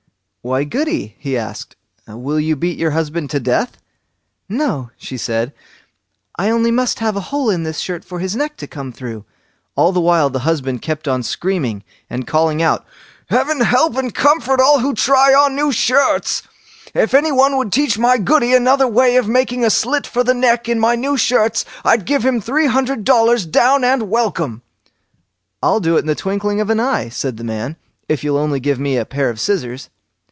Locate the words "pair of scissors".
29.05-29.91